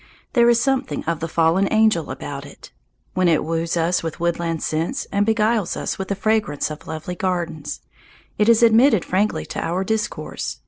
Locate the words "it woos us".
3.27-4.01